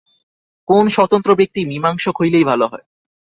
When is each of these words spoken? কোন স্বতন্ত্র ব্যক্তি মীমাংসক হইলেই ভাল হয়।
কোন 0.67 0.83
স্বতন্ত্র 0.87 1.29
ব্যক্তি 1.35 1.61
মীমাংসক 1.65 2.15
হইলেই 2.21 2.45
ভাল 2.45 2.61
হয়। 2.63 2.85